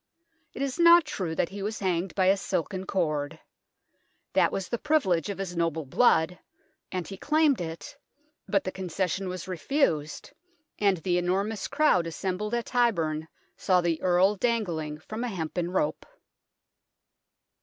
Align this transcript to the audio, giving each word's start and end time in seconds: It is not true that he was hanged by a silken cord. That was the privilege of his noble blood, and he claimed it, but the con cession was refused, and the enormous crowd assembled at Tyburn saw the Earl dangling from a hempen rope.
It 0.55 0.63
is 0.63 0.79
not 0.79 1.05
true 1.05 1.35
that 1.35 1.49
he 1.49 1.61
was 1.61 1.77
hanged 1.77 2.15
by 2.15 2.25
a 2.25 2.35
silken 2.35 2.87
cord. 2.87 3.39
That 4.33 4.51
was 4.51 4.67
the 4.67 4.79
privilege 4.79 5.29
of 5.29 5.37
his 5.37 5.55
noble 5.55 5.85
blood, 5.85 6.39
and 6.91 7.07
he 7.07 7.17
claimed 7.17 7.61
it, 7.61 7.95
but 8.47 8.63
the 8.63 8.71
con 8.71 8.89
cession 8.89 9.29
was 9.29 9.47
refused, 9.47 10.31
and 10.79 10.97
the 10.97 11.19
enormous 11.19 11.67
crowd 11.67 12.07
assembled 12.07 12.55
at 12.55 12.65
Tyburn 12.65 13.27
saw 13.55 13.79
the 13.79 14.01
Earl 14.01 14.37
dangling 14.37 14.97
from 14.97 15.23
a 15.23 15.27
hempen 15.27 15.69
rope. 15.69 16.07